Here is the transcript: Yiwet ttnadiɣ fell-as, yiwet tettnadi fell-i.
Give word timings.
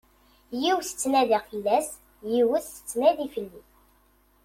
Yiwet 0.61 0.89
ttnadiɣ 0.91 1.43
fell-as, 1.51 1.89
yiwet 2.31 2.63
tettnadi 2.73 3.27
fell-i. 3.33 3.61